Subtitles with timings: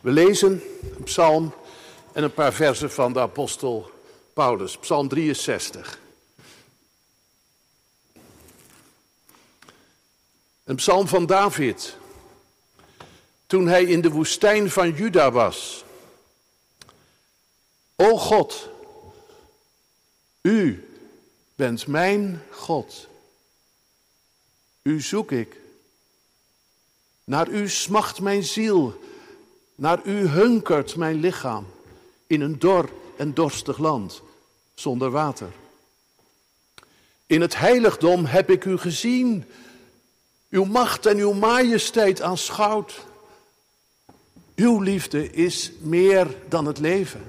[0.00, 0.62] We lezen
[0.96, 1.54] een psalm
[2.12, 3.90] en een paar versen van de apostel
[4.32, 5.98] Paulus, psalm 63.
[10.64, 11.96] Een psalm van David.
[13.46, 15.84] Toen hij in de woestijn van Juda was.
[17.96, 18.68] O God,
[20.40, 20.88] u
[21.54, 23.08] bent mijn God.
[24.82, 25.56] U zoek ik.
[27.24, 29.00] Naar u smacht mijn ziel.
[29.78, 31.66] Naar u hunkert mijn lichaam.
[32.26, 34.22] In een dor en dorstig land,
[34.74, 35.48] zonder water.
[37.26, 39.44] In het heiligdom heb ik u gezien.
[40.50, 43.04] Uw macht en uw majesteit aanschouwd.
[44.54, 47.22] Uw liefde is meer dan het leven.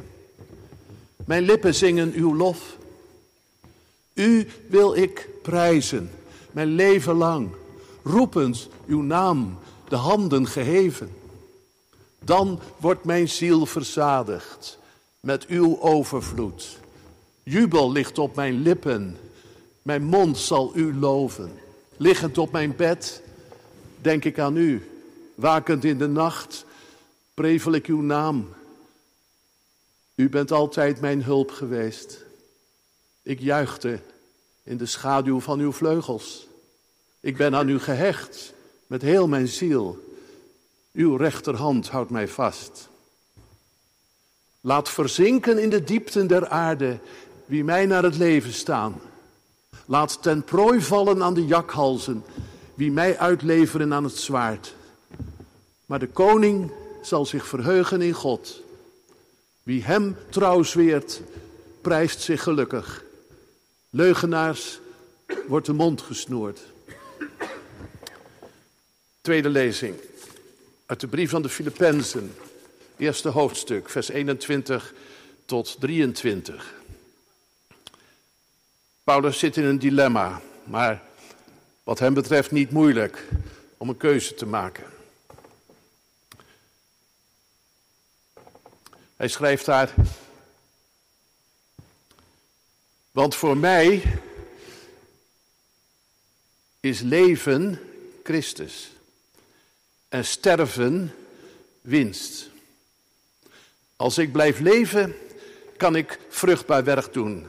[1.25, 2.77] Mijn lippen zingen uw lof.
[4.13, 6.11] U wil ik prijzen,
[6.51, 7.49] mijn leven lang,
[8.03, 11.17] roepend uw naam, de handen geheven.
[12.29, 14.77] Dan wordt mijn ziel verzadigd
[15.19, 16.77] met uw overvloed.
[17.43, 19.17] Jubel ligt op mijn lippen,
[19.81, 21.51] mijn mond zal u loven.
[21.97, 23.21] Liggend op mijn bed,
[24.01, 24.89] denk ik aan u.
[25.35, 26.65] Wakend in de nacht,
[27.33, 28.49] prevel ik uw naam.
[30.15, 32.25] U bent altijd mijn hulp geweest.
[33.21, 33.99] Ik juichte
[34.63, 36.47] in de schaduw van uw vleugels.
[37.19, 38.53] Ik ben aan u gehecht
[38.87, 40.07] met heel mijn ziel.
[40.99, 42.89] Uw rechterhand houdt mij vast.
[44.61, 46.99] Laat verzinken in de diepten der aarde
[47.45, 49.01] wie mij naar het leven staan.
[49.85, 52.23] Laat ten prooi vallen aan de jakhalzen
[52.73, 54.75] wie mij uitleveren aan het zwaard.
[55.85, 56.71] Maar de koning
[57.01, 58.61] zal zich verheugen in God.
[59.63, 61.21] Wie hem trouw zweert,
[61.81, 63.03] prijst zich gelukkig.
[63.89, 64.79] Leugenaars
[65.47, 66.59] wordt de mond gesnoerd.
[69.21, 69.95] Tweede lezing
[70.89, 72.35] uit de brief van de Filippenzen,
[72.97, 74.93] eerste hoofdstuk, vers 21
[75.45, 76.73] tot 23.
[79.03, 81.03] Paulus zit in een dilemma, maar
[81.83, 83.25] wat hem betreft niet moeilijk
[83.77, 84.83] om een keuze te maken.
[89.15, 89.93] Hij schrijft daar,
[93.11, 94.03] want voor mij
[96.79, 97.79] is leven
[98.23, 98.91] Christus
[100.09, 101.13] en sterven
[101.81, 102.49] winst.
[103.95, 105.15] Als ik blijf leven,
[105.77, 107.47] kan ik vruchtbaar werk doen.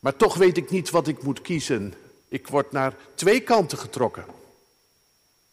[0.00, 1.94] Maar toch weet ik niet wat ik moet kiezen.
[2.28, 4.24] Ik word naar twee kanten getrokken.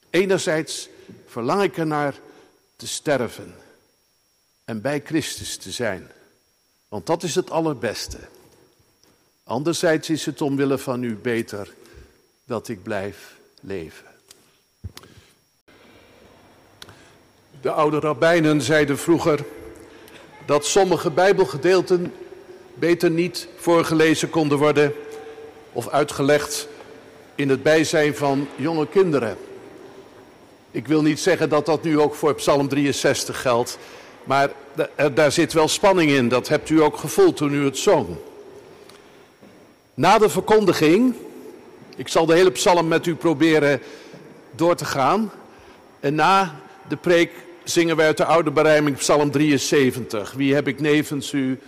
[0.10, 0.90] Enerzijds
[1.28, 2.20] verlang ik ernaar
[2.76, 3.56] te sterven
[4.66, 6.12] en bij Christus te zijn.
[6.88, 8.18] Want dat is het allerbeste.
[9.44, 11.74] Anderzijds is het omwille van u beter
[12.46, 14.17] dat ik blijf leven.
[17.62, 19.46] De oude rabbijnen zeiden vroeger
[20.46, 22.14] dat sommige Bijbelgedeelten
[22.74, 24.94] beter niet voorgelezen konden worden
[25.74, 26.68] of uitgelegd
[27.36, 29.38] in het bijzijn van jonge kinderen.
[30.72, 33.78] Ik wil niet zeggen dat dat nu ook voor Psalm 63 geldt,
[34.24, 34.50] maar
[35.14, 36.30] daar zit wel spanning in.
[36.30, 38.08] Dat hebt u ook gevoeld toen u het zong.
[39.94, 41.16] Na de verkondiging,
[41.96, 43.82] ik zal de hele psalm met u proberen
[44.52, 45.32] door te gaan.
[46.00, 46.56] En na
[46.88, 47.32] de preek
[47.70, 50.32] zingen wij uit de oude berijming psalm 73.
[50.32, 51.60] Wie heb ik nevens u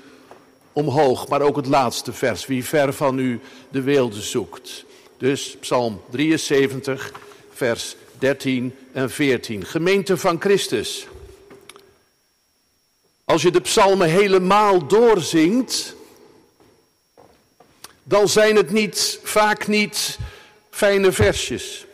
[0.74, 2.46] omhoog, maar ook het laatste vers.
[2.46, 3.40] Wie ver van u
[3.70, 4.86] de weelde zoekt.
[5.18, 7.12] Dus psalm 73,
[7.54, 9.66] vers 13 en 14.
[9.66, 11.08] Gemeente van Christus.
[13.24, 15.96] Als je de psalmen helemaal doorzingt,
[18.04, 20.18] dan zijn het niet, vaak niet
[20.70, 21.86] fijne versjes.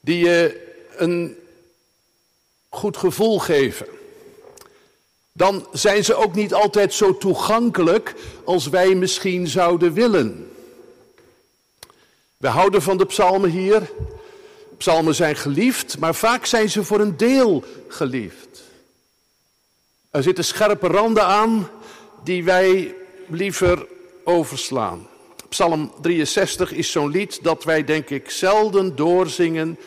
[0.00, 0.66] Die je
[0.96, 1.36] een
[2.68, 3.86] goed gevoel geven.
[5.32, 10.50] Dan zijn ze ook niet altijd zo toegankelijk als wij misschien zouden willen.
[12.36, 13.90] We houden van de psalmen hier.
[14.76, 18.62] Psalmen zijn geliefd, maar vaak zijn ze voor een deel geliefd.
[20.10, 21.70] Er zitten scherpe randen aan
[22.24, 22.94] die wij
[23.28, 23.86] liever
[24.24, 25.06] overslaan.
[25.48, 29.78] Psalm 63 is zo'n lied dat wij denk ik zelden doorzingen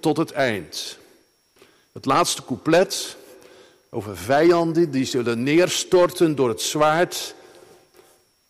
[0.00, 0.98] tot het eind.
[1.92, 3.16] Het laatste couplet
[3.90, 7.34] over vijanden die zullen neerstorten door het zwaard.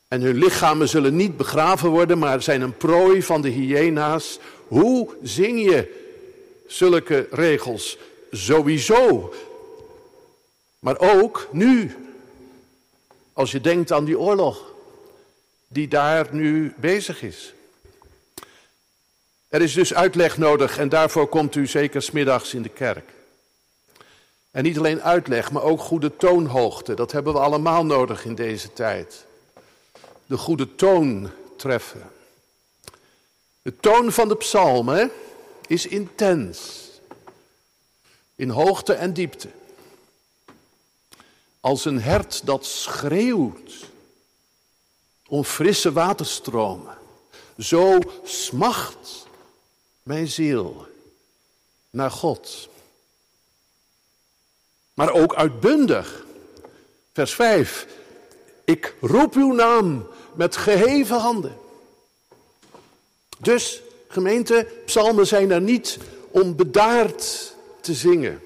[0.08, 4.38] En hun lichamen zullen niet begraven worden, maar zijn een prooi van de hyena's.
[4.68, 6.08] Hoe zing je
[6.66, 7.98] zulke regels?
[8.30, 9.34] Sowieso.
[10.78, 11.96] Maar ook nu,
[13.32, 14.68] als je denkt aan die oorlog
[15.68, 17.54] die daar nu bezig is.
[19.48, 23.10] Er is dus uitleg nodig en daarvoor komt u zeker smiddags in de kerk.
[24.50, 26.94] En niet alleen uitleg, maar ook goede toonhoogte.
[26.94, 29.26] Dat hebben we allemaal nodig in deze tijd.
[30.26, 32.10] De goede toon treffen.
[33.62, 35.10] De toon van de psalmen
[35.66, 36.88] is intens.
[38.34, 39.48] In hoogte en diepte.
[41.60, 43.90] Als een hert dat schreeuwt
[45.26, 46.98] om frisse waterstromen.
[47.58, 49.26] Zo smacht
[50.02, 50.86] mijn ziel
[51.90, 52.68] naar God.
[55.00, 56.24] Maar ook uitbundig.
[57.12, 57.86] Vers 5.
[58.64, 61.56] Ik roep uw naam met geheven handen.
[63.38, 65.98] Dus, gemeente, psalmen zijn er niet
[66.30, 68.40] om bedaard te zingen.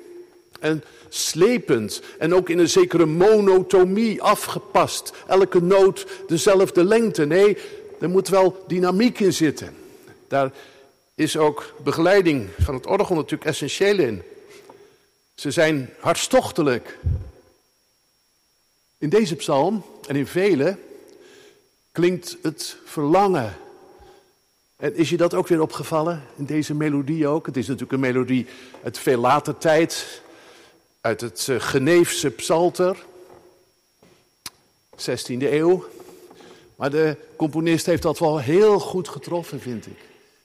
[0.61, 5.13] En slepend en ook in een zekere monotomie afgepast.
[5.27, 7.25] Elke noot dezelfde lengte.
[7.25, 7.59] Nee,
[8.01, 9.77] er moet wel dynamiek in zitten.
[10.29, 10.53] Daar
[11.15, 14.23] is ook begeleiding van het orgel natuurlijk essentieel in.
[15.35, 16.99] Ze zijn hartstochtelijk.
[18.99, 20.79] In deze psalm en in vele
[21.93, 23.57] klinkt het verlangen.
[24.77, 27.47] En is je dat ook weer opgevallen in deze melodie ook?
[27.47, 28.47] Het is natuurlijk een melodie
[28.83, 30.23] uit veel later tijd,
[31.01, 33.05] uit het eh, Geneefse psalter,
[34.97, 35.85] 16e eeuw.
[36.77, 39.99] Maar de componist heeft dat wel heel goed getroffen, vind ik.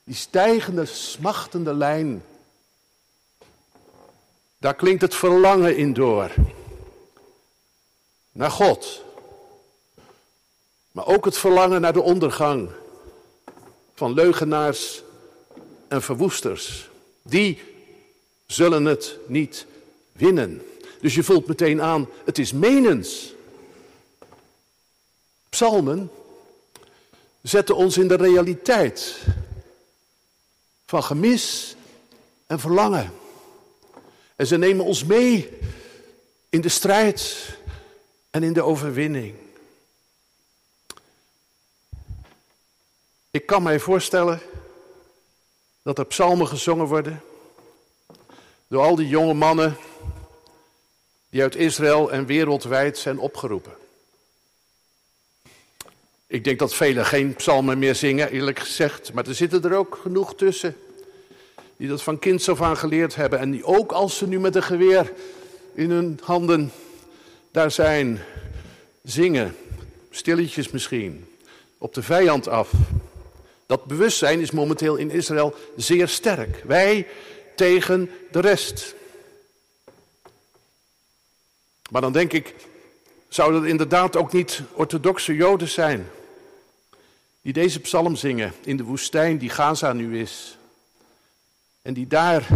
[0.04, 2.22] Die stijgende, smachtende lijn.
[4.60, 6.30] Daar klinkt het verlangen in door.
[8.32, 9.02] Naar God.
[10.92, 12.70] Maar ook het verlangen naar de ondergang
[13.94, 15.02] van leugenaars
[15.88, 16.88] en verwoesters.
[17.22, 17.62] Die
[18.46, 19.66] zullen het niet
[20.12, 20.62] winnen.
[21.00, 23.34] Dus je voelt meteen aan, het is menens.
[25.48, 26.10] Psalmen
[27.42, 29.18] zetten ons in de realiteit
[30.86, 31.74] van gemis
[32.46, 33.19] en verlangen.
[34.40, 35.58] En ze nemen ons mee
[36.48, 37.48] in de strijd
[38.30, 39.34] en in de overwinning.
[43.30, 44.40] Ik kan mij voorstellen
[45.82, 47.22] dat er psalmen gezongen worden
[48.68, 49.76] door al die jonge mannen
[51.30, 53.76] die uit Israël en wereldwijd zijn opgeroepen.
[56.26, 59.98] Ik denk dat velen geen psalmen meer zingen, eerlijk gezegd, maar er zitten er ook
[60.02, 60.76] genoeg tussen
[61.80, 64.56] die dat van kinds af aan geleerd hebben en die ook als ze nu met
[64.56, 65.12] een geweer
[65.74, 66.72] in hun handen
[67.50, 68.20] daar zijn,
[69.02, 69.56] zingen,
[70.10, 71.28] stilletjes misschien,
[71.78, 72.72] op de vijand af.
[73.66, 76.62] Dat bewustzijn is momenteel in Israël zeer sterk.
[76.66, 77.06] Wij
[77.56, 78.94] tegen de rest.
[81.90, 82.54] Maar dan denk ik,
[83.28, 86.10] zouden het inderdaad ook niet orthodoxe Joden zijn
[87.42, 90.58] die deze psalm zingen in de woestijn die Gaza nu is.
[91.82, 92.48] En die daar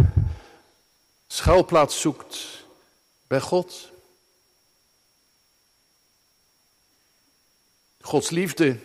[1.26, 2.64] schuilplaats zoekt
[3.26, 3.90] bij God.
[8.00, 8.78] Gods liefde,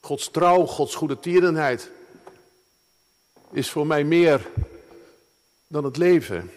[0.00, 1.90] Gods trouw, Gods goede tierenheid
[3.50, 4.50] is voor mij meer
[5.66, 6.52] dan het leven.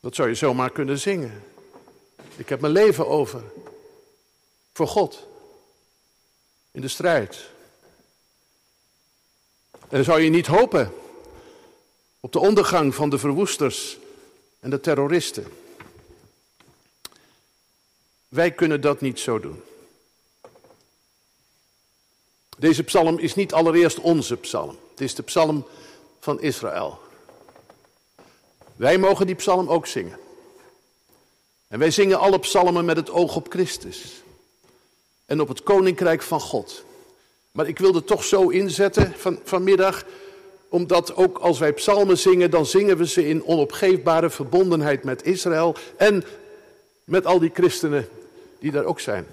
[0.00, 1.44] Dat zou je zomaar kunnen zingen.
[2.36, 3.42] Ik heb mijn leven over
[4.72, 5.26] voor God
[6.70, 7.50] in de strijd.
[9.88, 10.92] En zou je niet hopen
[12.20, 13.98] op de ondergang van de verwoesters
[14.60, 15.46] en de terroristen.
[18.28, 19.62] Wij kunnen dat niet zo doen.
[22.58, 24.78] Deze psalm is niet allereerst onze psalm.
[24.90, 25.66] Het is de psalm
[26.20, 26.98] van Israël.
[28.76, 30.18] Wij mogen die psalm ook zingen.
[31.68, 34.22] En wij zingen alle psalmen met het oog op Christus.
[35.26, 36.84] En op het koninkrijk van God.
[37.56, 40.04] Maar ik wilde toch zo inzetten van, vanmiddag,
[40.68, 45.76] omdat ook als wij psalmen zingen, dan zingen we ze in onopgeefbare verbondenheid met Israël
[45.96, 46.24] en
[47.04, 48.08] met al die christenen
[48.58, 49.26] die daar ook zijn.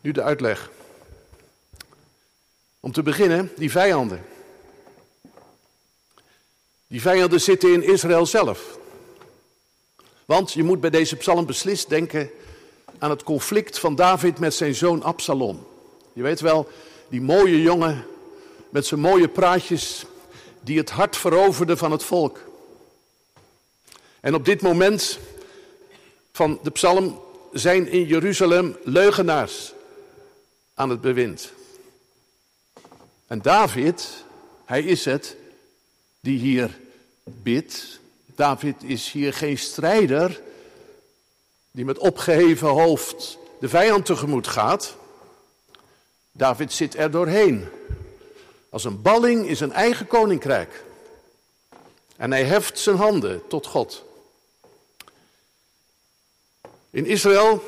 [0.00, 0.70] Nu de uitleg.
[2.80, 4.24] Om te beginnen, die vijanden.
[6.86, 8.78] Die vijanden zitten in Israël zelf.
[10.24, 12.30] Want je moet bij deze psalm beslist denken
[13.02, 15.66] aan het conflict van David met zijn zoon Absalom.
[16.12, 16.68] Je weet wel,
[17.08, 18.06] die mooie jongen
[18.68, 20.04] met zijn mooie praatjes
[20.60, 22.38] die het hart veroverde van het volk.
[24.20, 25.18] En op dit moment
[26.32, 27.20] van de psalm
[27.52, 29.72] zijn in Jeruzalem leugenaars
[30.74, 31.52] aan het bewind.
[33.26, 34.24] En David,
[34.64, 35.36] hij is het
[36.20, 36.78] die hier
[37.24, 38.00] bidt.
[38.26, 40.40] David is hier geen strijder
[41.72, 44.96] die met opgeheven hoofd de vijand tegemoet gaat.
[46.32, 47.68] David zit er doorheen.
[48.68, 50.84] Als een balling in zijn eigen koninkrijk.
[52.16, 54.04] En hij heft zijn handen tot God.
[56.90, 57.62] In Israël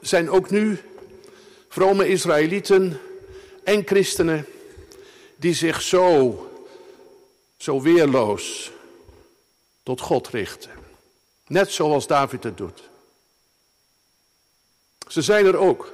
[0.00, 0.80] zijn ook nu
[1.68, 3.00] vrome Israëlieten
[3.64, 4.46] en christenen
[5.36, 6.50] die zich zo,
[7.56, 8.70] zo weerloos
[9.82, 10.70] tot God richten.
[11.46, 12.89] Net zoals David het doet.
[15.10, 15.92] Ze zijn er ook.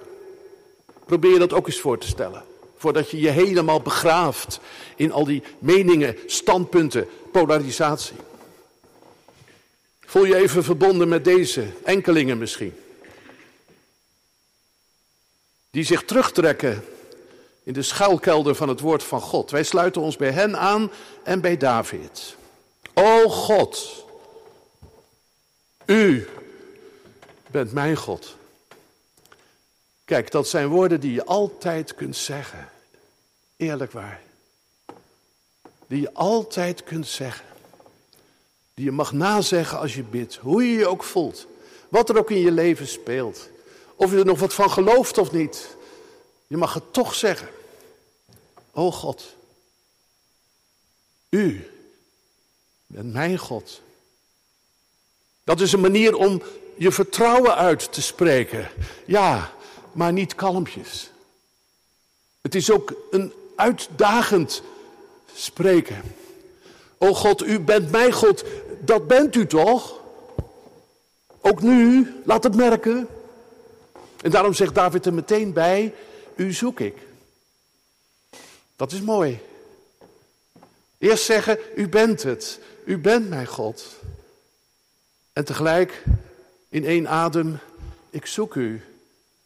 [1.05, 2.45] Probeer je dat ook eens voor te stellen.
[2.77, 4.61] Voordat je je helemaal begraaft
[4.97, 8.17] in al die meningen, standpunten, polarisatie.
[10.01, 12.75] Voel je even verbonden met deze enkelingen misschien.
[15.71, 16.85] Die zich terugtrekken
[17.63, 19.51] in de schuilkelder van het woord van God.
[19.51, 20.91] Wij sluiten ons bij hen aan
[21.23, 22.37] en bij David.
[22.95, 24.05] O God,
[25.87, 26.29] u
[27.51, 28.37] bent mijn God.
[30.07, 32.69] Kijk, dat zijn woorden die je altijd kunt zeggen.
[33.57, 34.21] Eerlijk waar.
[35.87, 37.47] Die je altijd kunt zeggen.
[38.75, 40.37] Die je mag nazeggen als je bidt.
[40.37, 41.47] Hoe je je ook voelt.
[41.89, 43.49] Wat er ook in je leven speelt.
[43.97, 45.77] Of je er nog wat van gelooft of niet.
[46.47, 47.49] Je mag het toch zeggen.
[48.73, 49.35] O God.
[51.29, 51.71] U
[52.87, 53.81] bent mijn God.
[55.45, 56.43] Dat is een manier om
[56.77, 58.71] je vertrouwen uit te spreken.
[59.07, 59.55] Ja,
[59.97, 61.11] maar niet kalmpjes.
[62.41, 64.63] Het is ook een uitdagend
[65.35, 66.03] spreken.
[66.99, 68.45] O God, u bent mijn God.
[68.81, 70.01] Dat bent u toch?
[71.41, 73.09] Ook nu, laat het merken.
[74.23, 75.95] En daarom zegt David er meteen bij,
[76.35, 76.97] u zoek ik.
[78.77, 79.41] Dat is mooi.
[80.99, 82.61] Eerst zeggen, u bent het.
[82.85, 83.97] U bent mijn God.
[85.33, 86.03] En tegelijk
[86.69, 87.59] in één adem,
[88.11, 88.83] ik zoek u.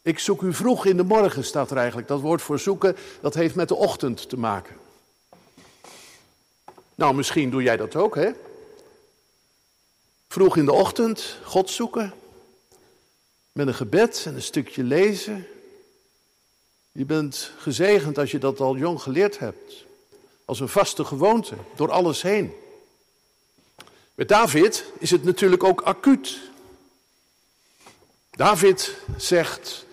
[0.01, 2.07] Ik zoek u vroeg in de morgen, staat er eigenlijk.
[2.07, 4.75] Dat woord voor zoeken, dat heeft met de ochtend te maken.
[6.95, 8.31] Nou, misschien doe jij dat ook, hè?
[10.27, 12.13] Vroeg in de ochtend God zoeken.
[13.51, 15.47] Met een gebed en een stukje lezen.
[16.91, 19.85] Je bent gezegend als je dat al jong geleerd hebt.
[20.45, 22.53] Als een vaste gewoonte, door alles heen.
[24.15, 26.39] Met David is het natuurlijk ook acuut.
[28.31, 29.85] David zegt,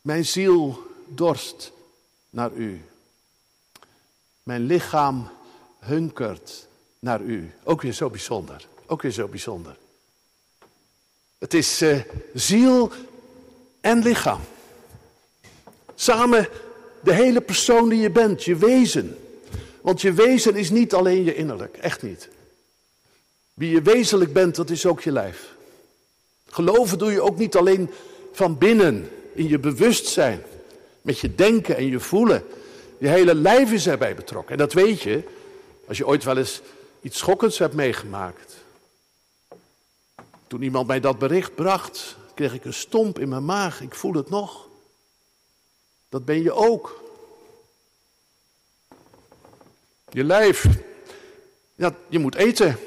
[0.00, 1.72] mijn ziel dorst
[2.30, 2.80] naar u.
[4.42, 5.28] Mijn lichaam
[5.78, 6.66] hunkert
[6.98, 7.52] naar u.
[7.64, 8.66] Ook weer zo bijzonder.
[8.86, 9.76] Ook weer zo bijzonder.
[11.38, 12.00] Het is uh,
[12.34, 12.92] ziel
[13.80, 14.40] en lichaam.
[15.94, 16.48] Samen
[17.00, 19.18] de hele persoon die je bent, je wezen.
[19.80, 22.28] Want je wezen is niet alleen je innerlijk, echt niet.
[23.54, 25.54] Wie je wezenlijk bent, dat is ook je lijf.
[26.46, 27.90] Geloven doe je ook niet alleen
[28.32, 30.42] van binnen, in je bewustzijn,
[31.02, 32.44] met je denken en je voelen.
[32.98, 34.52] Je hele lijf is erbij betrokken.
[34.52, 35.22] En dat weet je
[35.86, 36.60] als je ooit wel eens
[37.00, 38.56] iets schokkends hebt meegemaakt.
[40.46, 43.80] Toen iemand mij dat bericht bracht, kreeg ik een stomp in mijn maag.
[43.80, 44.68] Ik voel het nog.
[46.08, 47.04] Dat ben je ook.
[50.10, 50.66] Je lijf.
[51.74, 52.78] Ja, je moet eten.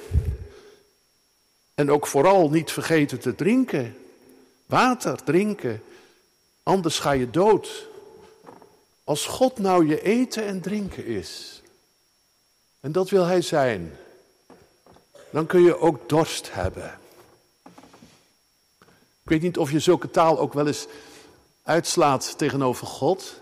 [1.75, 3.97] En ook vooral niet vergeten te drinken.
[4.65, 5.83] Water drinken.
[6.63, 7.87] Anders ga je dood.
[9.03, 11.61] Als God nou je eten en drinken is.
[12.79, 13.97] En dat wil Hij zijn.
[15.29, 16.99] Dan kun je ook dorst hebben.
[19.23, 20.87] Ik weet niet of je zulke taal ook wel eens
[21.63, 23.39] uitslaat tegenover God.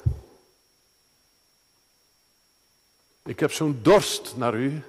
[3.26, 4.84] Ik heb zo'n dorst naar u.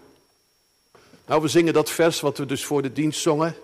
[1.26, 3.54] Nou, we zingen dat vers wat we dus voor de dienst zongen.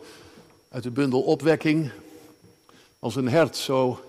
[0.69, 1.91] Uit de bundel Opwekking.
[2.99, 4.01] Als een hert, zo,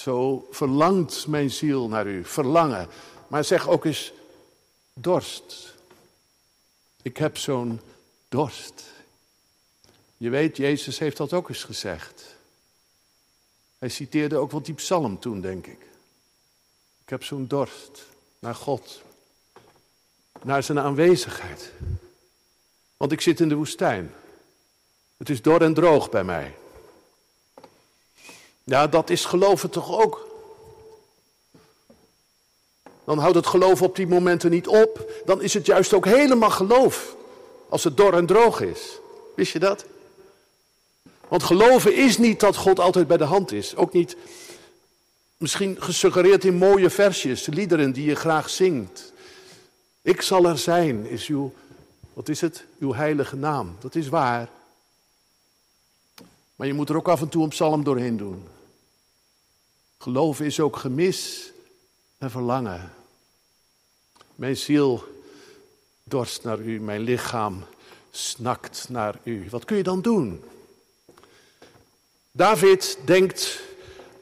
[0.00, 2.24] zo verlangt mijn ziel naar u.
[2.24, 2.88] Verlangen.
[3.28, 4.12] Maar zeg ook eens
[4.92, 5.74] dorst.
[7.02, 7.80] Ik heb zo'n
[8.28, 8.84] dorst.
[10.16, 12.36] Je weet, Jezus heeft dat ook eens gezegd.
[13.78, 15.80] Hij citeerde ook wel die psalm toen, denk ik.
[17.02, 18.06] Ik heb zo'n dorst
[18.38, 19.02] naar God,
[20.42, 21.72] naar zijn aanwezigheid.
[22.96, 24.14] Want ik zit in de woestijn.
[25.16, 26.54] Het is dor en droog bij mij.
[28.70, 30.26] Ja, dat is geloven toch ook.
[33.04, 35.22] Dan houdt het geloof op die momenten niet op.
[35.24, 37.16] Dan is het juist ook helemaal geloof.
[37.68, 38.98] Als het dor en droog is.
[39.36, 39.84] Wist je dat?
[41.28, 43.76] Want geloven is niet dat God altijd bij de hand is.
[43.76, 44.16] Ook niet
[45.36, 49.12] misschien gesuggereerd in mooie versjes, liederen die je graag zingt.
[50.02, 51.52] Ik zal er zijn, is uw,
[52.12, 52.64] wat is het?
[52.78, 53.76] Uw heilige naam.
[53.80, 54.48] Dat is waar.
[56.56, 58.58] Maar je moet er ook af en toe een psalm doorheen doen.
[60.02, 61.52] Geloven is ook gemis
[62.18, 62.92] en verlangen.
[64.34, 65.04] Mijn ziel
[66.04, 67.64] dorst naar u, mijn lichaam
[68.10, 69.46] snakt naar u.
[69.50, 70.44] Wat kun je dan doen?
[72.32, 73.60] David denkt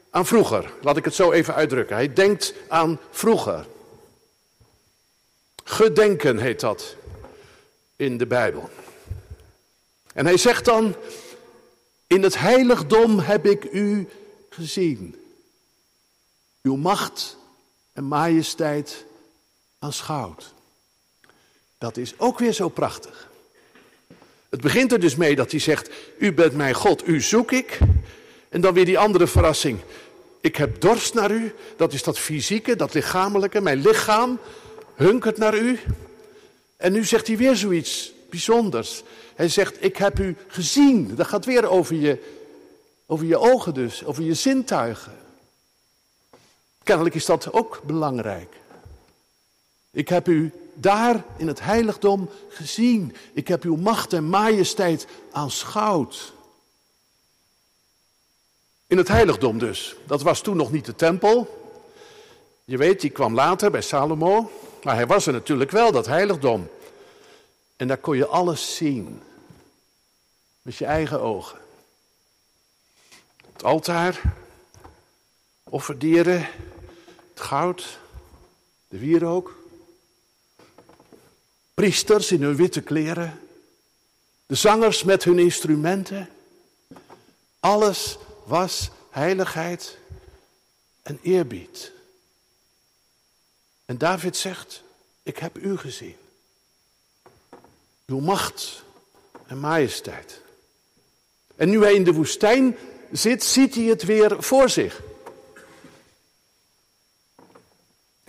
[0.09, 0.73] aan vroeger.
[0.81, 1.95] Laat ik het zo even uitdrukken.
[1.95, 3.67] Hij denkt aan vroeger.
[5.63, 6.95] Gedenken heet dat
[7.95, 8.69] in de Bijbel.
[10.13, 10.95] En hij zegt dan,
[12.07, 14.09] in het heiligdom heb ik u
[14.49, 15.18] gezien.
[16.61, 17.37] Uw macht
[17.93, 19.05] en majesteit
[19.79, 20.53] aanschouwd.
[21.77, 23.29] Dat is ook weer zo prachtig.
[24.49, 27.79] Het begint er dus mee dat hij zegt, u bent mijn God, u zoek ik.
[28.49, 29.79] En dan weer die andere verrassing.
[30.41, 33.61] Ik heb dorst naar u, dat is dat fysieke, dat lichamelijke.
[33.61, 34.39] Mijn lichaam
[34.95, 35.79] hunkert naar u.
[36.77, 39.03] En nu zegt hij weer zoiets bijzonders.
[39.35, 41.15] Hij zegt, ik heb u gezien.
[41.15, 42.17] Dat gaat weer over je,
[43.05, 45.17] over je ogen dus, over je zintuigen.
[46.89, 48.55] Kennelijk is dat ook belangrijk.
[49.91, 53.15] Ik heb u daar in het heiligdom gezien.
[53.33, 56.33] Ik heb uw macht en majesteit aanschouwd.
[58.87, 59.95] In het heiligdom dus.
[60.05, 61.63] Dat was toen nog niet de tempel.
[62.65, 64.51] Je weet, die kwam later bij Salomo.
[64.83, 66.69] Maar hij was er natuurlijk wel, dat heiligdom.
[67.75, 69.21] En daar kon je alles zien.
[70.61, 71.59] Met je eigen ogen.
[73.53, 74.21] Het altaar,
[75.63, 76.47] offerdieren,
[77.39, 77.99] goud,
[78.87, 79.57] de wierook.
[81.73, 83.39] Priesters in hun witte kleren.
[84.45, 86.29] De zangers met hun instrumenten.
[87.59, 89.97] Alles was heiligheid
[91.01, 91.91] en eerbied.
[93.85, 94.83] En David zegt,
[95.23, 96.15] ik heb u gezien.
[98.05, 98.83] Uw macht
[99.47, 100.41] en majesteit.
[101.55, 102.77] En nu hij in de woestijn
[103.11, 105.01] zit, ziet hij het weer voor zich.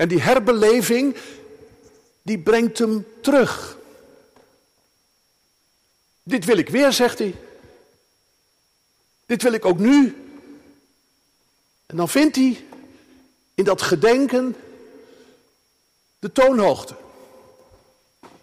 [0.00, 1.16] En die herbeleving,
[2.22, 3.78] die brengt hem terug.
[6.22, 7.34] Dit wil ik weer, zegt hij.
[9.26, 10.16] Dit wil ik ook nu.
[11.86, 12.64] En dan vindt hij
[13.54, 14.56] in dat gedenken
[16.18, 16.94] de toonhoogte.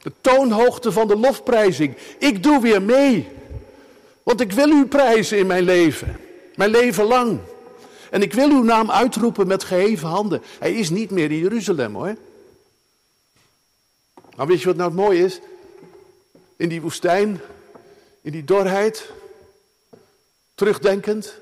[0.01, 1.97] De toonhoogte van de lofprijzing.
[2.17, 3.27] Ik doe weer mee.
[4.23, 6.19] Want ik wil u prijzen in mijn leven.
[6.55, 7.39] Mijn leven lang.
[8.09, 10.41] En ik wil uw naam uitroepen met geheven handen.
[10.59, 12.15] Hij is niet meer in Jeruzalem hoor.
[14.35, 15.39] Maar weet je wat nou het mooie is?
[16.55, 17.41] In die woestijn,
[18.21, 19.11] in die dorheid,
[20.55, 21.37] terugdenkend,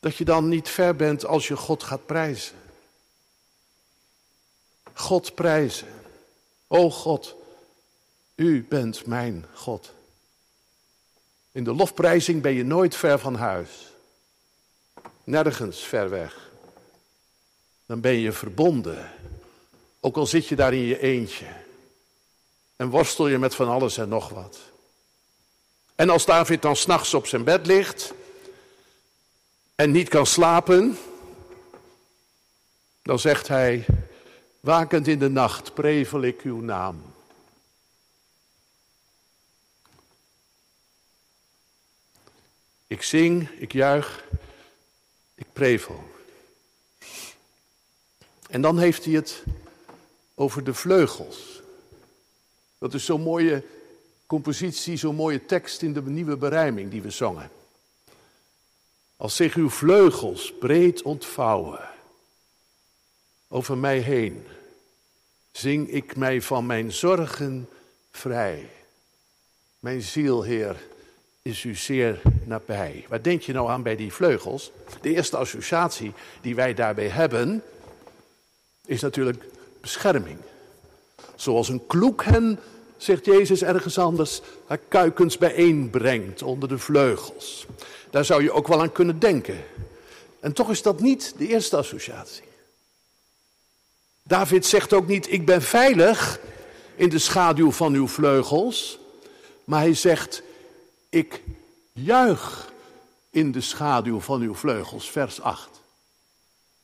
[0.00, 2.56] dat je dan niet ver bent als je God gaat prijzen.
[4.92, 5.88] God prijzen.
[6.66, 7.34] O God,
[8.34, 9.92] u bent mijn God.
[11.52, 13.93] In de lofprijzing ben je nooit ver van huis.
[15.24, 16.50] Nergens ver weg.
[17.86, 19.12] Dan ben je verbonden.
[20.00, 21.46] Ook al zit je daar in je eentje.
[22.76, 24.58] En worstel je met van alles en nog wat.
[25.94, 28.12] En als David dan s'nachts op zijn bed ligt
[29.74, 30.98] en niet kan slapen,
[33.02, 33.86] dan zegt hij,
[34.60, 37.02] wakend in de nacht prevel ik uw naam.
[42.86, 44.24] Ik zing, ik juich,
[45.34, 46.04] ik prevel.
[48.48, 49.42] En dan heeft hij het
[50.34, 51.62] over de vleugels.
[52.78, 53.62] Dat is zo'n mooie
[54.26, 57.50] compositie, zo'n mooie tekst in de nieuwe berijming die we zongen.
[59.16, 61.88] Als zich uw vleugels breed ontvouwen
[63.48, 64.46] over mij heen,
[65.52, 67.68] zing ik mij van mijn zorgen
[68.10, 68.70] vrij.
[69.80, 70.82] Mijn ziel, Heer,
[71.42, 73.04] is u zeer nabij.
[73.08, 74.70] Waar denk je nou aan bij die vleugels?
[75.00, 77.62] De eerste associatie die wij daarbij hebben,
[78.86, 79.44] is natuurlijk
[79.80, 80.38] bescherming.
[81.34, 82.58] Zoals een kloek hen
[82.96, 87.66] zegt Jezus ergens anders, haar kuikens bijeenbrengt onder de vleugels.
[88.10, 89.64] Daar zou je ook wel aan kunnen denken.
[90.40, 92.44] En toch is dat niet de eerste associatie.
[94.22, 96.40] David zegt ook niet, ik ben veilig
[96.96, 98.98] in de schaduw van uw vleugels.
[99.64, 100.42] Maar hij zegt,
[101.08, 101.42] ik
[101.94, 102.72] juich
[103.30, 105.68] in de schaduw van uw vleugels, vers 8.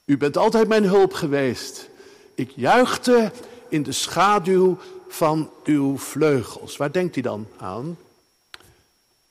[0.05, 1.89] U bent altijd mijn hulp geweest.
[2.35, 3.33] Ik juichte
[3.69, 6.77] in de schaduw van uw vleugels.
[6.77, 7.99] Waar denkt hij dan aan?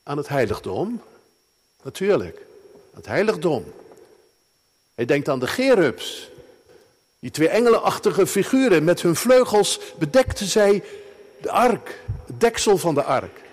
[0.04, 1.02] Aan het heiligdom?
[1.84, 2.46] Natuurlijk,
[2.94, 3.64] het heiligdom.
[4.96, 6.30] Hij denkt aan de gerubs.
[7.20, 10.84] Die twee engelenachtige figuren met hun vleugels bedekten zij
[11.42, 13.49] de ark, het deksel van de ark.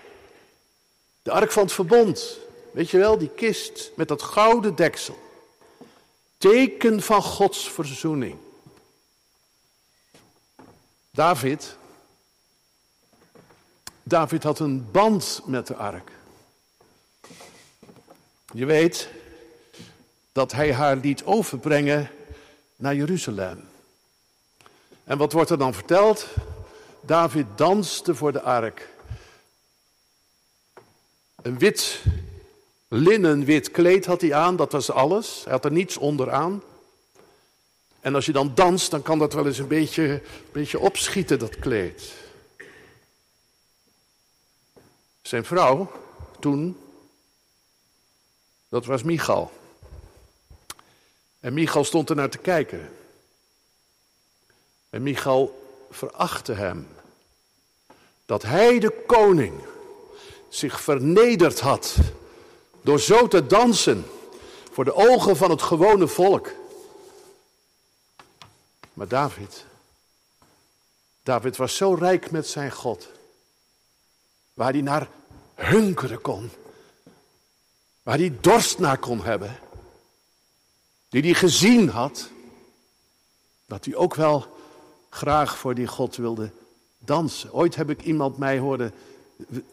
[1.27, 2.37] De ark van het verbond,
[2.71, 5.19] weet je wel, die kist met dat gouden deksel.
[6.37, 8.37] Teken van Gods verzoening.
[11.11, 11.75] David
[14.03, 16.11] David had een band met de ark.
[18.53, 19.09] Je weet
[20.31, 22.11] dat hij haar liet overbrengen
[22.75, 23.69] naar Jeruzalem.
[25.03, 26.27] En wat wordt er dan verteld?
[27.01, 28.95] David danste voor de ark.
[31.47, 32.03] Een wit
[32.87, 35.41] linnen wit kleed had hij aan, dat was alles.
[35.43, 36.63] Hij had er niets onderaan.
[37.99, 41.39] En als je dan danst, dan kan dat wel eens een beetje, een beetje opschieten,
[41.39, 42.13] dat kleed.
[45.21, 45.91] Zijn vrouw
[46.39, 46.77] toen,
[48.69, 49.51] dat was Michal.
[51.39, 52.89] En Michal stond er naar te kijken.
[54.89, 56.87] En Michal verachtte hem.
[58.25, 59.61] Dat hij, de koning,
[60.49, 61.95] zich vernederd had
[62.81, 64.05] door zo te dansen
[64.71, 66.51] voor de ogen van het gewone volk.
[68.93, 69.65] Maar David,
[71.23, 73.07] David was zo rijk met zijn God,
[74.53, 75.09] waar hij naar
[75.55, 76.49] hunkeren kon,
[78.03, 79.59] waar hij dorst naar kon hebben,
[81.09, 82.29] die hij gezien had,
[83.65, 84.57] dat hij ook wel
[85.09, 86.51] graag voor die God wilde
[86.97, 87.53] dansen.
[87.53, 88.93] Ooit heb ik iemand mij horen,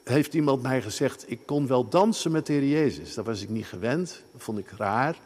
[0.04, 3.14] heeft iemand mij gezegd, ik kon wel dansen met de Heer Jezus.
[3.14, 5.16] Dat was ik niet gewend, dat vond ik raar.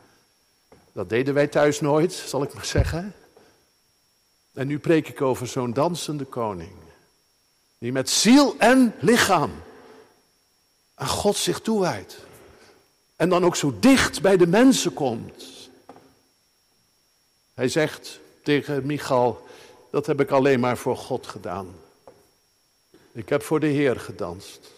[0.92, 3.14] Dat deden wij thuis nooit, zal ik maar zeggen.
[4.52, 6.72] En nu preek ik over zo'n dansende koning.
[7.78, 9.50] Die met ziel en lichaam
[10.94, 12.16] aan God zich toewijdt.
[13.16, 15.70] En dan ook zo dicht bij de mensen komt.
[17.54, 19.46] Hij zegt tegen Michal,
[19.90, 21.74] dat heb ik alleen maar voor God gedaan.
[23.18, 24.70] Ik heb voor de Heer gedanst.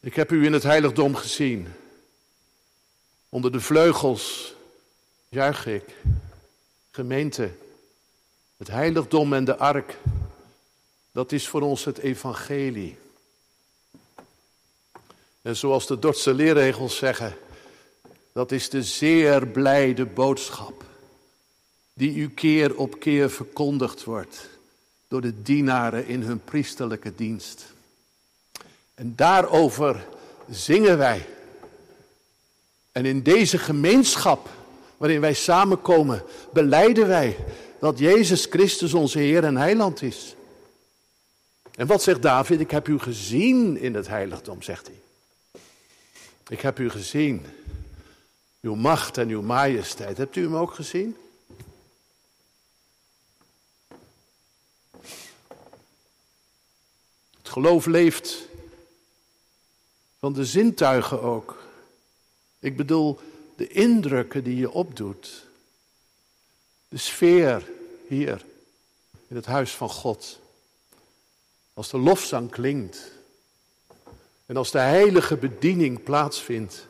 [0.00, 1.72] Ik heb u in het heiligdom gezien.
[3.28, 4.54] Onder de vleugels
[5.28, 5.84] juich ik.
[6.90, 7.50] Gemeente,
[8.56, 9.96] het heiligdom en de ark,
[11.12, 12.98] dat is voor ons het evangelie.
[15.42, 17.36] En zoals de Dordtse leerregels zeggen,
[18.32, 20.84] dat is de zeer blijde boodschap
[21.98, 24.48] die u keer op keer verkondigd wordt
[25.08, 27.64] door de dienaren in hun priesterlijke dienst.
[28.94, 30.06] En daarover
[30.48, 31.26] zingen wij.
[32.92, 34.48] En in deze gemeenschap
[34.96, 37.36] waarin wij samenkomen, beleiden wij
[37.80, 40.34] dat Jezus Christus onze Heer en Heiland is.
[41.74, 42.60] En wat zegt David?
[42.60, 45.00] Ik heb u gezien in het heiligdom, zegt hij.
[46.48, 47.46] Ik heb u gezien.
[48.60, 50.16] Uw macht en uw majesteit.
[50.16, 51.16] Hebt u hem ook gezien?
[57.46, 58.48] Het geloof leeft
[60.18, 61.62] van de zintuigen ook.
[62.58, 63.20] Ik bedoel,
[63.56, 65.46] de indrukken die je opdoet.
[66.88, 67.68] De sfeer
[68.08, 68.44] hier
[69.28, 70.38] in het huis van God.
[71.74, 73.12] Als de lofzang klinkt.
[74.46, 76.86] En als de heilige bediening plaatsvindt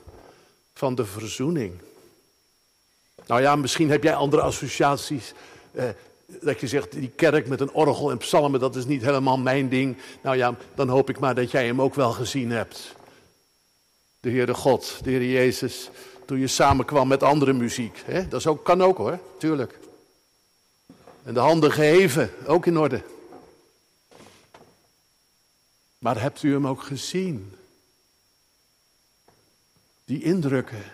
[0.75, 1.81] van de verzoening.
[3.27, 5.33] Nou ja, misschien heb jij andere associaties.
[5.73, 5.89] Eh,
[6.27, 9.69] dat je zegt, die kerk met een orgel en psalmen, dat is niet helemaal mijn
[9.69, 9.97] ding.
[10.23, 12.95] Nou ja, dan hoop ik maar dat jij hem ook wel gezien hebt.
[14.21, 15.91] De Heere God, de Heer Jezus,
[16.25, 18.03] toen je samenkwam met andere muziek.
[18.05, 18.29] Hè?
[18.29, 19.79] Dat is ook, kan ook hoor, tuurlijk.
[21.23, 23.03] En de handen geheven, ook in orde.
[25.99, 27.55] Maar hebt u hem ook gezien?
[30.05, 30.85] Die indrukken.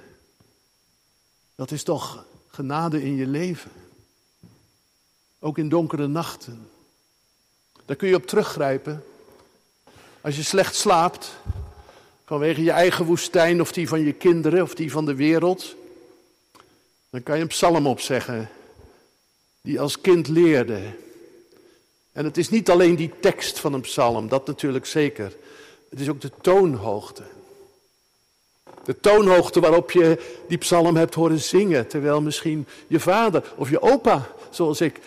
[1.54, 3.81] Dat is toch genade in je leven.
[5.44, 6.68] Ook in donkere nachten.
[7.84, 9.04] Daar kun je op teruggrijpen.
[10.20, 11.32] Als je slecht slaapt,
[12.24, 15.76] vanwege je eigen woestijn of die van je kinderen of die van de wereld,
[17.10, 18.50] dan kan je een psalm opzeggen
[19.60, 20.80] die als kind leerde.
[22.12, 25.32] En het is niet alleen die tekst van een psalm, dat natuurlijk zeker.
[25.90, 27.22] Het is ook de toonhoogte.
[28.84, 33.82] De toonhoogte waarop je die psalm hebt horen zingen, terwijl misschien je vader of je
[33.82, 35.00] opa, zoals ik,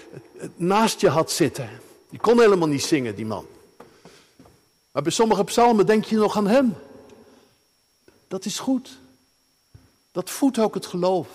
[0.56, 1.70] naast je had zitten.
[2.10, 3.46] Die kon helemaal niet zingen, die man.
[4.92, 6.76] Maar bij sommige psalmen denk je nog aan hem.
[8.28, 8.98] Dat is goed.
[10.12, 11.28] Dat voedt ook het geloof.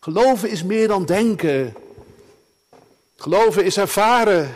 [0.00, 1.74] Geloven is meer dan denken.
[3.16, 4.54] Geloven is ervaren.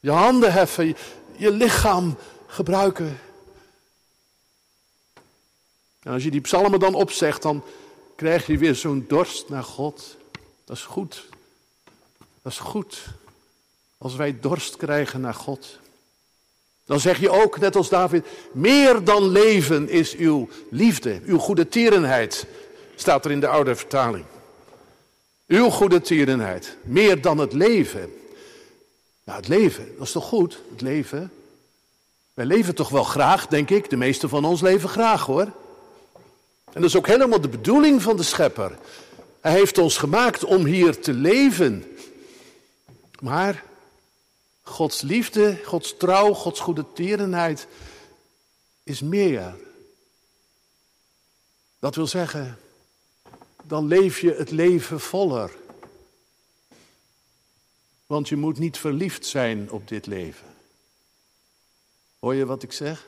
[0.00, 0.96] Je handen heffen,
[1.36, 3.18] je lichaam gebruiken.
[6.02, 7.62] En als je die psalmen dan opzegt, dan
[8.16, 10.16] krijg je weer zo'n dorst naar God.
[10.64, 11.28] Dat is goed.
[12.42, 13.04] Dat is goed.
[13.98, 15.78] Als wij dorst krijgen naar God.
[16.84, 21.68] Dan zeg je ook, net als David, meer dan leven is uw liefde, uw goede
[21.68, 22.46] tierenheid,
[22.94, 24.24] staat er in de oude vertaling.
[25.46, 28.12] Uw goede tierenheid, meer dan het leven.
[29.24, 31.32] Nou, het leven, dat is toch goed, het leven?
[32.34, 33.90] Wij leven toch wel graag, denk ik.
[33.90, 35.52] De meeste van ons leven graag hoor.
[36.72, 38.78] En dat is ook helemaal de bedoeling van de schepper.
[39.44, 41.96] Hij heeft ons gemaakt om hier te leven.
[43.20, 43.64] Maar
[44.62, 47.66] Gods liefde, Gods trouw, Gods goede tierenheid
[48.82, 49.56] is meer.
[51.78, 52.58] Dat wil zeggen,
[53.62, 55.56] dan leef je het leven voller.
[58.06, 60.54] Want je moet niet verliefd zijn op dit leven.
[62.18, 63.06] Hoor je wat ik zeg?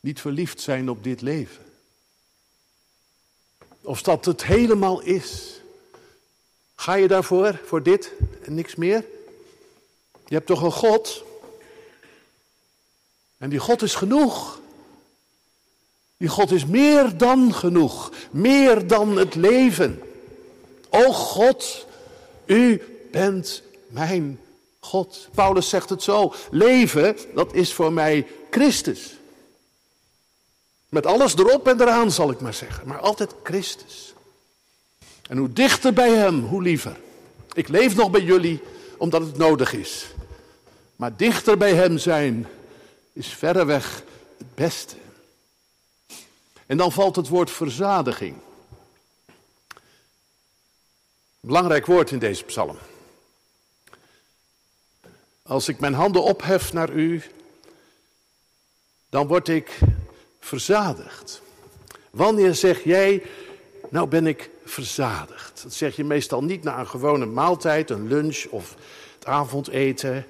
[0.00, 1.71] Niet verliefd zijn op dit leven.
[3.82, 5.60] Of dat het helemaal is.
[6.74, 9.04] Ga je daarvoor, voor dit en niks meer?
[10.26, 11.24] Je hebt toch een God?
[13.38, 14.60] En die God is genoeg.
[16.16, 20.02] Die God is meer dan genoeg, meer dan het leven.
[20.90, 21.86] O God,
[22.44, 24.40] u bent mijn
[24.80, 25.28] God.
[25.34, 29.16] Paulus zegt het zo, leven, dat is voor mij Christus.
[30.92, 34.14] Met alles erop en eraan zal ik maar zeggen, maar altijd Christus.
[35.28, 37.00] En hoe dichter bij Hem, hoe liever.
[37.52, 38.62] Ik leef nog bij jullie
[38.96, 40.06] omdat het nodig is.
[40.96, 42.46] Maar dichter bij Hem zijn
[43.12, 44.02] is verreweg
[44.38, 44.96] het beste.
[46.66, 48.36] En dan valt het woord verzadiging.
[51.40, 52.78] Belangrijk woord in deze psalm.
[55.42, 57.22] Als ik mijn handen ophef naar u,
[59.08, 59.78] dan word ik
[60.42, 61.42] verzadigd.
[62.10, 63.22] Wanneer zeg jij,
[63.88, 65.62] nou ben ik verzadigd?
[65.62, 68.74] Dat zeg je meestal niet na een gewone maaltijd, een lunch of
[69.14, 70.26] het avondeten.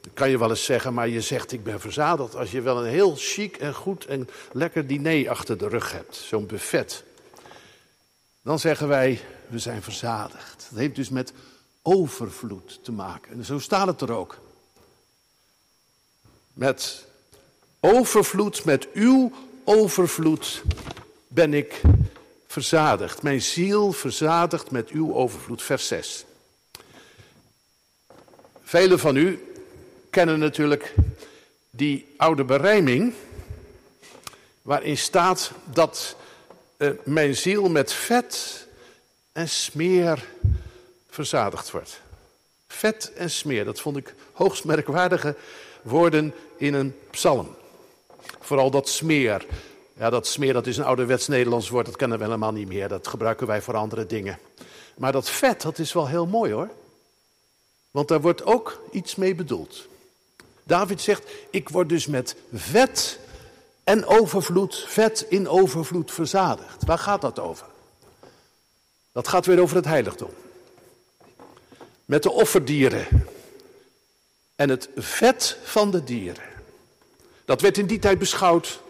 [0.00, 2.84] Dat kan je wel eens zeggen, maar je zegt ik ben verzadigd als je wel
[2.84, 6.16] een heel chic en goed en lekker diner achter de rug hebt.
[6.16, 7.04] Zo'n buffet.
[8.42, 10.66] Dan zeggen wij, we zijn verzadigd.
[10.70, 11.32] Dat heeft dus met
[11.82, 13.32] overvloed te maken.
[13.32, 14.38] En zo staat het er ook.
[16.52, 17.06] Met
[17.84, 19.32] overvloed, met uw
[19.64, 20.62] overvloed
[21.28, 21.80] ben ik
[22.46, 23.22] verzadigd.
[23.22, 25.62] Mijn ziel verzadigd met uw overvloed.
[25.62, 26.24] Vers 6.
[28.62, 29.44] Velen van u
[30.10, 30.94] kennen natuurlijk
[31.70, 33.14] die oude berijming,
[34.62, 36.16] waarin staat dat
[36.78, 38.66] uh, mijn ziel met vet
[39.32, 40.28] en smeer
[41.10, 42.00] verzadigd wordt.
[42.68, 45.36] Vet en smeer, dat vond ik hoogst merkwaardige
[45.82, 47.60] woorden in een psalm.
[48.40, 49.46] Vooral dat smeer.
[49.96, 52.88] Ja, dat smeer dat is een ouderwets Nederlands woord, dat kennen we helemaal niet meer.
[52.88, 54.38] Dat gebruiken wij voor andere dingen.
[54.96, 56.68] Maar dat vet, dat is wel heel mooi hoor.
[57.90, 59.86] Want daar wordt ook iets mee bedoeld.
[60.64, 63.18] David zegt, ik word dus met vet
[63.84, 66.84] en overvloed, vet in overvloed verzadigd.
[66.84, 67.66] Waar gaat dat over?
[69.12, 70.30] Dat gaat weer over het heiligdom.
[72.04, 73.06] Met de offerdieren
[74.56, 76.51] en het vet van de dieren.
[77.44, 78.80] Dat werd in die tijd beschouwd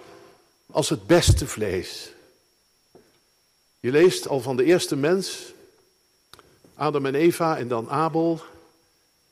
[0.71, 2.12] als het beste vlees.
[3.81, 5.53] Je leest al van de eerste mens,
[6.75, 8.41] Adam en Eva en dan Abel.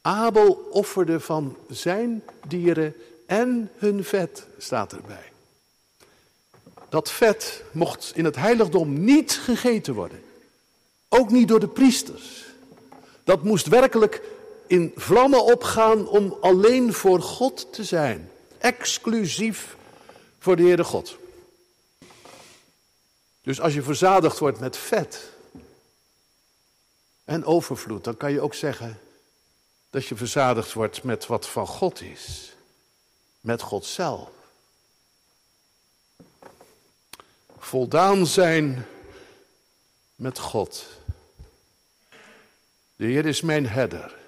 [0.00, 2.94] Abel offerde van zijn dieren
[3.26, 5.33] en hun vet, staat erbij.
[6.88, 10.22] Dat vet mocht in het heiligdom niet gegeten worden.
[11.09, 12.44] Ook niet door de priesters.
[13.24, 14.22] Dat moest werkelijk
[14.66, 18.29] in vlammen opgaan om alleen voor God te zijn.
[18.61, 19.77] Exclusief
[20.38, 21.18] voor de Heere God.
[23.42, 25.33] Dus als je verzadigd wordt met vet
[27.25, 29.01] en overvloed, dan kan je ook zeggen
[29.90, 32.53] dat je verzadigd wordt met wat van God is.
[33.40, 34.31] Met God zelf.
[37.59, 38.87] Voldaan zijn
[40.16, 40.87] met God.
[42.96, 44.18] De Heer is mijn herder.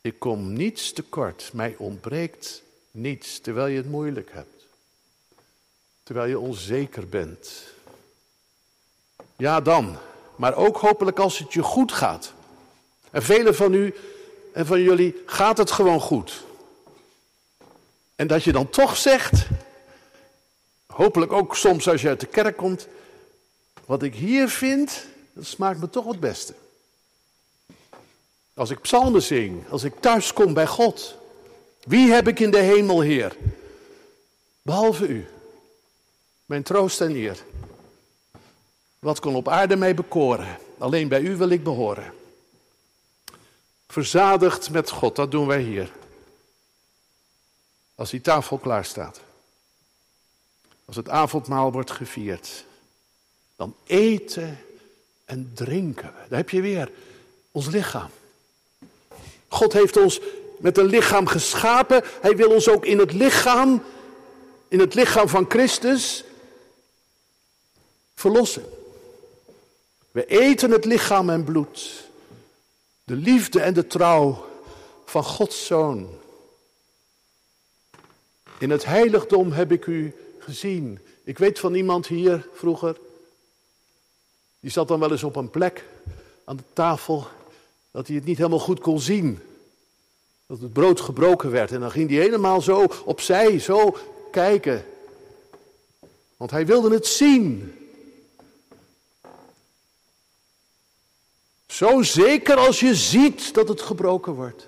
[0.00, 4.66] Ik kom niets tekort, mij ontbreekt niets, terwijl je het moeilijk hebt.
[6.02, 7.50] Terwijl je onzeker bent.
[9.36, 9.96] Ja dan,
[10.36, 12.32] maar ook hopelijk als het je goed gaat.
[13.10, 13.94] En velen van u
[14.52, 16.44] en van jullie gaat het gewoon goed.
[18.16, 19.46] En dat je dan toch zegt,
[20.86, 22.88] hopelijk ook soms als je uit de kerk komt,
[23.84, 26.54] wat ik hier vind, dat smaakt me toch het beste.
[28.54, 31.16] Als ik psalmen zing, als ik thuis kom bij God.
[31.88, 33.36] Wie heb ik in de hemel, Heer?
[34.62, 35.26] Behalve u.
[36.46, 37.44] Mijn troost en eer.
[38.98, 40.58] Wat kon op aarde mij bekoren?
[40.78, 42.12] Alleen bij u wil ik behoren.
[43.86, 45.92] Verzadigd met God, dat doen wij hier.
[47.94, 49.20] Als die tafel klaar staat.
[50.84, 52.64] Als het avondmaal wordt gevierd.
[53.56, 54.58] Dan eten
[55.24, 56.28] en drinken we.
[56.28, 56.90] Daar heb je weer
[57.52, 58.10] ons lichaam.
[59.48, 60.20] God heeft ons
[60.58, 62.02] met een lichaam geschapen.
[62.20, 63.82] Hij wil ons ook in het lichaam,
[64.68, 66.24] in het lichaam van Christus,
[68.14, 68.64] verlossen.
[70.10, 72.06] We eten het lichaam en bloed.
[73.04, 74.46] De liefde en de trouw
[75.04, 76.08] van Gods Zoon.
[78.58, 80.98] In het heiligdom heb ik u gezien.
[81.24, 82.96] Ik weet van iemand hier vroeger.
[84.60, 85.84] Die zat dan wel eens op een plek
[86.44, 87.26] aan de tafel
[87.90, 89.40] dat hij het niet helemaal goed kon zien.
[90.48, 91.72] Dat het brood gebroken werd.
[91.72, 93.96] En dan ging hij helemaal zo opzij, zo
[94.30, 94.84] kijken.
[96.36, 97.72] Want hij wilde het zien.
[101.66, 104.66] Zo zeker als je ziet dat het gebroken wordt.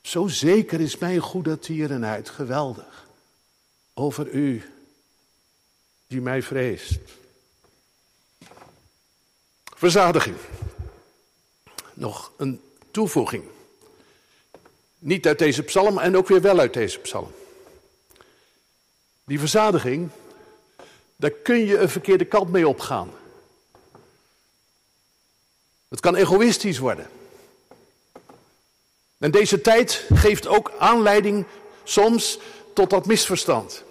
[0.00, 3.06] Zo zeker is mijn goede tierenheid geweldig
[3.94, 4.72] over u
[6.06, 6.98] die mij vreest.
[9.64, 10.36] Verzadiging.
[11.94, 13.44] Nog een toevoeging.
[14.98, 17.32] Niet uit deze psalm en ook weer wel uit deze psalm.
[19.24, 20.10] Die verzadiging,
[21.16, 23.10] daar kun je een verkeerde kant mee opgaan.
[25.88, 27.06] Het kan egoïstisch worden.
[29.18, 31.44] En deze tijd geeft ook aanleiding
[31.84, 32.38] soms
[32.72, 33.84] tot dat misverstand.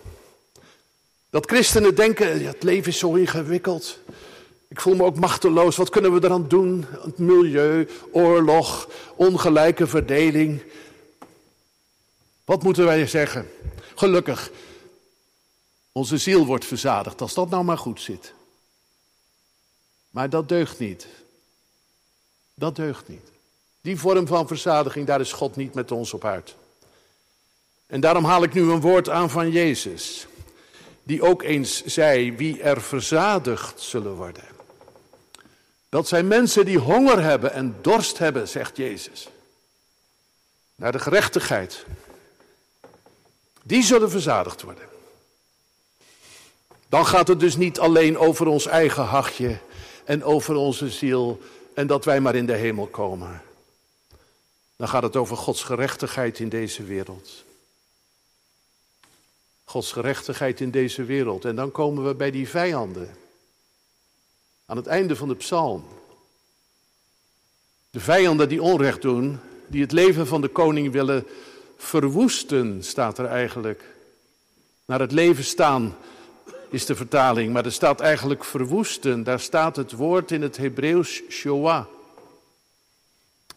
[1.30, 4.00] Dat christenen denken, ja, het leven is zo ingewikkeld.
[4.68, 5.76] Ik voel me ook machteloos.
[5.76, 6.86] Wat kunnen we eraan doen?
[6.90, 10.62] Het milieu, oorlog, ongelijke verdeling.
[12.48, 13.50] Wat moeten wij zeggen?
[13.96, 14.52] Gelukkig,
[15.92, 18.34] onze ziel wordt verzadigd als dat nou maar goed zit.
[20.10, 21.08] Maar dat deugt niet.
[22.54, 23.32] Dat deugt niet.
[23.82, 26.56] Die vorm van verzadiging, daar is God niet met ons op uit.
[27.86, 30.28] En daarom haal ik nu een woord aan van Jezus,
[31.04, 34.46] die ook eens zei, wie er verzadigd zullen worden.
[35.90, 39.30] Dat zijn mensen die honger hebben en dorst hebben, zegt Jezus.
[40.76, 41.86] Naar de gerechtigheid.
[43.68, 44.88] Die zullen verzadigd worden.
[46.90, 49.60] Dan gaat het dus niet alleen over ons eigen hachje
[50.04, 51.42] en over onze ziel
[51.74, 53.42] en dat wij maar in de hemel komen.
[54.76, 57.44] Dan gaat het over Gods gerechtigheid in deze wereld.
[59.64, 61.46] Gods gerechtigheid in deze wereld.
[61.46, 63.16] En dan komen we bij die vijanden.
[64.66, 65.86] Aan het einde van de psalm.
[67.90, 71.28] De vijanden die onrecht doen, die het leven van de koning willen
[71.78, 73.84] verwoesten, staat er eigenlijk.
[74.86, 75.96] Naar het leven staan
[76.70, 79.24] is de vertaling, maar er staat eigenlijk verwoesten.
[79.24, 81.86] Daar staat het woord in het Hebreeuws shoah.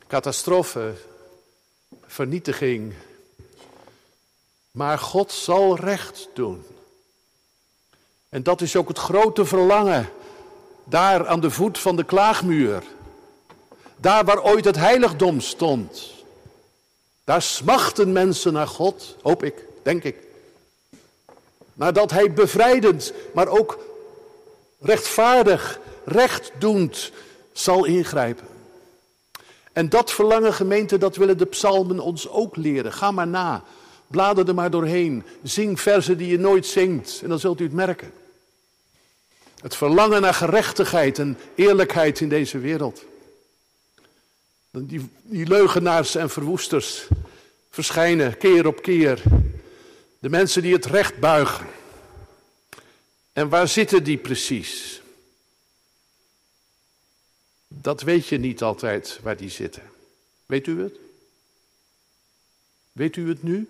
[0.07, 0.93] Catastrofe,
[2.07, 2.95] vernietiging.
[4.71, 6.65] Maar God zal recht doen.
[8.29, 10.09] En dat is ook het grote verlangen.
[10.85, 12.83] Daar aan de voet van de klaagmuur.
[13.97, 16.20] Daar waar ooit het heiligdom stond.
[17.31, 20.17] Daar smachten mensen naar God, hoop ik, denk ik.
[21.73, 23.79] Nadat hij bevrijdend, maar ook
[24.81, 27.13] rechtvaardig, rechtdoend
[27.53, 28.47] zal ingrijpen.
[29.73, 32.93] En dat verlangen gemeente, dat willen de psalmen ons ook leren.
[32.93, 33.63] Ga maar na,
[34.07, 37.73] blader er maar doorheen, zing versen die je nooit zingt en dan zult u het
[37.73, 38.13] merken.
[39.61, 43.05] Het verlangen naar gerechtigheid en eerlijkheid in deze wereld.
[44.73, 47.09] Die, die leugenaars en verwoesters
[47.71, 49.23] verschijnen keer op keer.
[50.19, 51.67] De mensen die het recht buigen.
[53.33, 55.03] En waar zitten die precies?
[57.69, 59.83] Dat weet je niet altijd waar die zitten.
[60.47, 60.95] Weet u het?
[62.93, 63.69] Weet u het nu?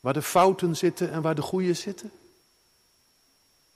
[0.00, 2.10] Waar de fouten zitten en waar de goede zitten?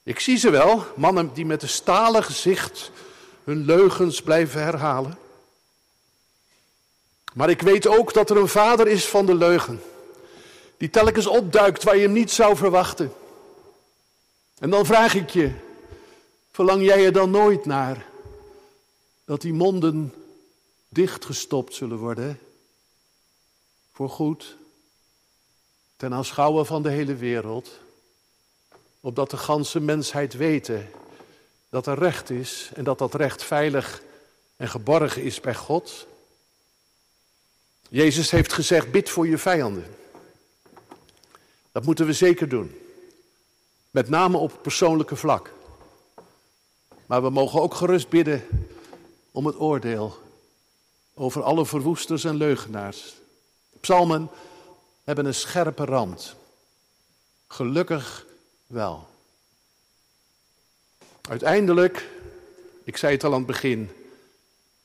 [0.03, 2.91] Ik zie ze wel, mannen die met een stalen gezicht
[3.45, 5.19] hun leugens blijven herhalen.
[7.35, 9.83] Maar ik weet ook dat er een vader is van de leugen,
[10.77, 13.13] die telkens opduikt waar je hem niet zou verwachten.
[14.59, 15.53] En dan vraag ik je,
[16.51, 18.07] verlang jij er dan nooit naar
[19.25, 20.15] dat die monden
[20.89, 22.39] dichtgestopt zullen worden?
[23.93, 24.57] Voor goed,
[25.97, 27.71] ten aanschouwen van de hele wereld,
[29.01, 30.91] opdat de ganse mensheid weten
[31.69, 34.03] dat er recht is en dat dat recht veilig
[34.57, 36.07] en geborgen is bij God.
[37.93, 39.95] Jezus heeft gezegd, bid voor je vijanden.
[41.73, 42.79] Dat moeten we zeker doen.
[43.91, 45.53] Met name op persoonlijke vlak.
[47.07, 48.45] Maar we mogen ook gerust bidden
[49.31, 50.19] om het oordeel
[51.15, 53.15] over alle verwoesters en leugenaars.
[53.81, 54.31] Psalmen
[55.05, 56.35] hebben een scherpe rand.
[57.47, 58.27] Gelukkig
[58.67, 59.09] wel.
[61.29, 62.09] Uiteindelijk
[62.85, 63.91] ik zei het al aan het begin,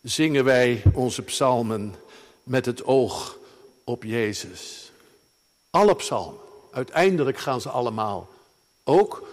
[0.02, 1.96] zingen wij onze psalmen
[2.48, 3.38] met het oog
[3.84, 4.92] op Jezus.
[5.70, 6.40] Alle psalmen,
[6.72, 8.30] uiteindelijk gaan ze allemaal
[8.84, 9.28] ook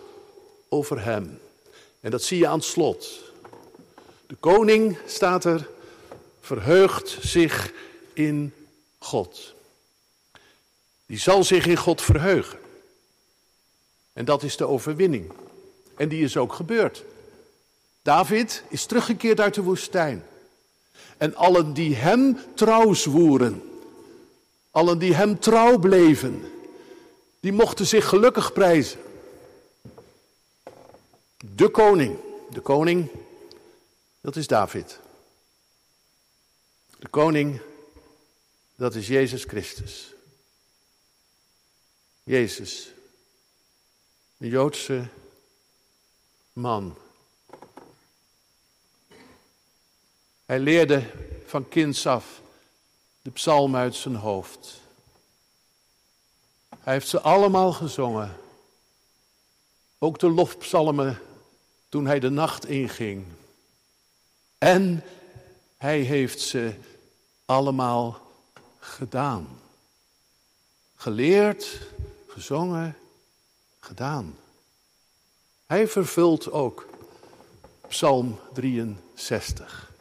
[0.68, 1.40] over Hem.
[2.00, 3.22] En dat zie je aan het slot.
[4.26, 5.68] De koning staat er,
[6.40, 7.72] verheugt zich
[8.12, 8.54] in
[8.98, 9.54] God.
[11.06, 12.58] Die zal zich in God verheugen.
[14.12, 15.32] En dat is de overwinning.
[15.96, 17.04] En die is ook gebeurd.
[18.02, 20.24] David is teruggekeerd uit de woestijn.
[21.16, 23.62] En allen die hem trouw zwoeren,
[24.70, 26.52] allen die hem trouw bleven,
[27.40, 29.00] die mochten zich gelukkig prijzen.
[31.54, 32.18] De koning,
[32.50, 33.10] de koning,
[34.20, 34.98] dat is David.
[36.98, 37.60] De koning,
[38.76, 40.14] dat is Jezus Christus.
[42.22, 42.90] Jezus,
[44.38, 45.08] een Joodse
[46.52, 46.96] man.
[50.54, 51.10] Hij leerde
[51.46, 52.40] van kinds af
[53.22, 54.80] de psalm uit zijn hoofd.
[56.78, 58.36] Hij heeft ze allemaal gezongen.
[59.98, 61.18] Ook de lofpsalmen
[61.88, 63.26] toen hij de nacht inging.
[64.58, 65.04] En
[65.76, 66.74] hij heeft ze
[67.44, 68.20] allemaal
[68.78, 69.60] gedaan.
[70.94, 71.80] Geleerd,
[72.26, 72.96] gezongen,
[73.80, 74.38] gedaan.
[75.66, 76.86] Hij vervult ook
[77.88, 79.92] Psalm 63.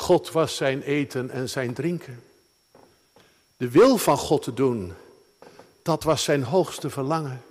[0.00, 2.22] God was zijn eten en zijn drinken.
[3.56, 4.94] De wil van God te doen,
[5.82, 7.42] dat was zijn hoogste verlangen.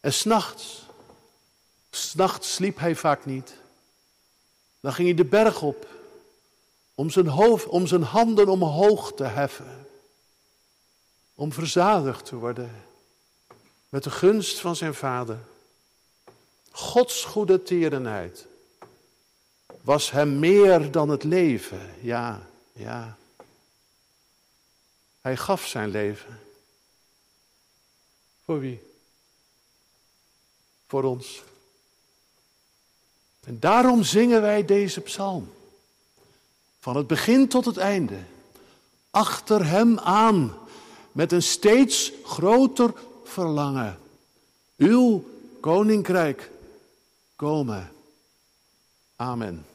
[0.00, 0.86] En s'nachts,
[1.90, 3.54] s'nachts sliep hij vaak niet.
[4.80, 5.86] Dan ging hij de berg op
[6.94, 9.86] om zijn, hoofd, om zijn handen omhoog te heffen.
[11.34, 12.84] Om verzadigd te worden
[13.88, 15.38] met de gunst van zijn vader.
[16.70, 18.46] Gods goede tierenheid
[19.82, 21.94] was hem meer dan het leven.
[22.00, 23.16] Ja, ja.
[25.20, 26.40] Hij gaf zijn leven.
[28.44, 28.80] Voor wie?
[30.86, 31.42] Voor ons.
[33.44, 35.52] En daarom zingen wij deze psalm.
[36.78, 38.18] Van het begin tot het einde.
[39.10, 40.56] Achter hem aan.
[41.12, 43.98] Met een steeds groter verlangen.
[44.76, 45.24] Uw
[45.60, 46.50] koninkrijk
[47.36, 47.92] komen.
[49.16, 49.66] Amen.